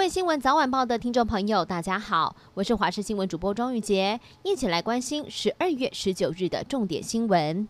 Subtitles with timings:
[0.00, 7.68] 位新闻早晚报的听众朋友，大家好，我是华视新闻主播庄玉洁，一起来关心十二月十九日的重点新闻。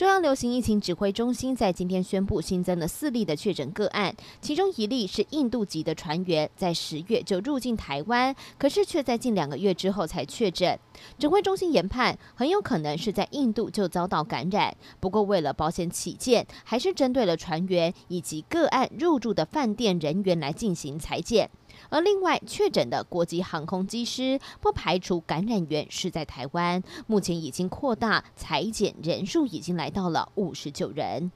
[0.00, 10.78] 中央流行疫情指挥中心在今天宣布新增了四例的确诊个案，其中一例是印度籍的船员，在十月就入境台湾，可是却在近两个月之后才确诊。
[11.18, 21.50] 指挥中心研判，很有可能是在印度就遭到感染，不过为了保险起见，还是针对了船员以及个案入住的饭店人员来进行裁检。
[21.88, 31.30] 而另外确诊的国际航空机师，不排除感染源是在台湾，目前已经扩大裁减人数，已经来到了五十九人。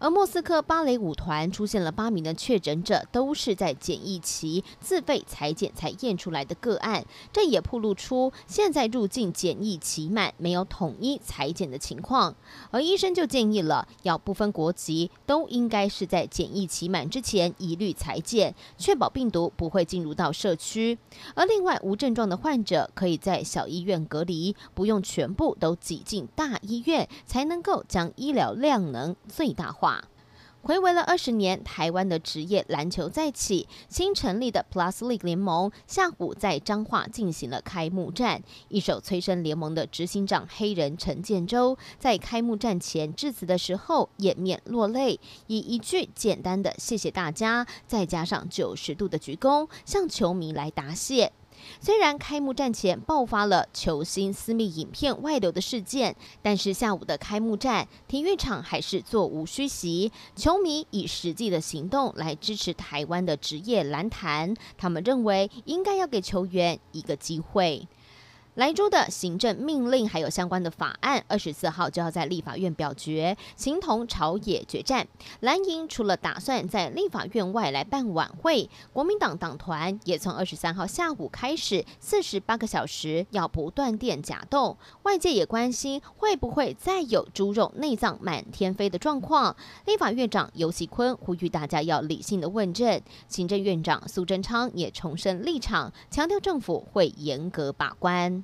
[0.00, 12.36] 而莫斯科芭蕾舞团出现了八名的确诊者，都是在检疫期自费裁剪才验出来的个案，这也暴露出现在入境检疫期满没有统一裁剪的情况。
[12.70, 20.96] 而医生就建议了，要不分国籍，都应该是在检疫期满之前一律裁剪，确保病毒不会进入到社区。
[21.34, 29.87] 而另外无症状的患者可以在小医院隔离，不用全部都挤进大医院，才能够将医疗量能最大化。
[30.60, 38.42] 回违了二十年，台湾的职业篮球再起，新成立的 Plus League 联盟下午在彰化进行了开幕战。
[38.68, 51.32] 一手催生联盟的执行长黑人陈建州在开幕战前致辞的时候掩面落泪，以一句简单的“谢谢大家”，再加上九十度的鞠躬，向球迷来答谢。
[51.80, 67.86] 虽然开幕战前爆发了球星私密影片外流的事件，但是下午的开幕战，体育场还是座无虚席，球迷以实际的行动来支持台湾的职业篮坛，他们认为应该要给球员一个机会。
[68.58, 75.06] 莱州的行政命令还有相关的法案，二十四号就要在立法院表决，形同朝野决战。
[75.38, 84.76] 蓝营除了打算在立法院外来办晚会，国民党党团也从二十三号下午开始四十八个小时要不断电假动。
[85.04, 89.54] 外界也关心会不会再有猪肉内脏满天飞的状况。
[89.86, 98.42] 立法院长游锡堃呼吁大家要理性的问政，行政院长苏贞昌也重申立场，强调政府会严格把关。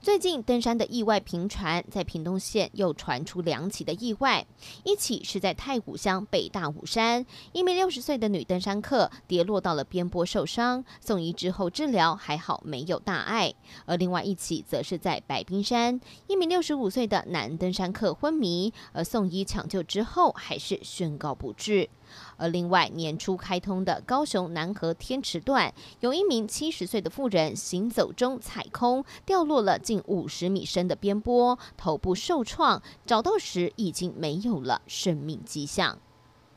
[0.00, 4.46] 最近登山的意外频传，在屏东县又传出两起的意外，
[4.84, 13.50] 一起是在太武乡北大武山，一名六十岁的女登山客跌落到了边坡受伤，送医之后治疗还好没有大碍；
[13.86, 21.90] 而另外一起则是在白冰山，一名六十五岁的男登山客昏迷，而送医抢救之后还是宣告不治。
[22.38, 35.98] 而另外，年初开通的高雄南河天池段，有一名七十岁的妇人行走中踩空，掉落了近五十米深的边坡，头部受创，找到时已经没有了生命迹象。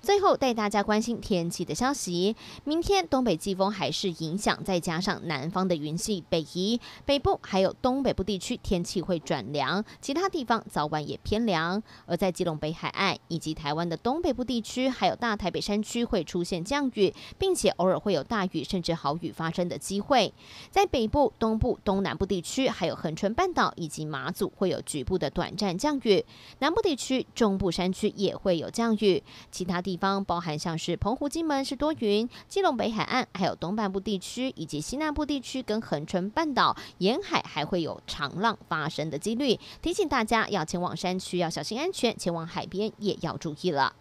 [0.02, 2.36] 最后带大家关心天气的消息。
[2.64, 11.82] 明天东北季风还是影响，再加上南方的云系北移，北部还有东北部地区天气会转凉，其他地方早晚也偏凉。
[12.08, 20.34] 而在基隆北海岸以及台湾的东北部地区，还有大台北山区会出现降雨，并且偶尔会有大雨甚至豪雨发生的机会。
[20.72, 26.26] 在北部、东部、东南部地区，还有恒春半岛以及马祖会有局部的短暂降雨。
[26.58, 29.91] 南部地区、中部山区也会有降雨，其他地。
[29.92, 43.94] 地方包含像是澎湖、金门是多云，基隆北海岸还有东半部地区以及西南部地区跟恒春半岛沿海还会有长浪发生的几率，提醒大家要前往山区要小心安全，前往海边也要注意了。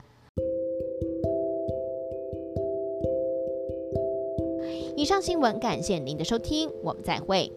[4.97, 7.51] 以上新闻感谢您的收听，我们再会。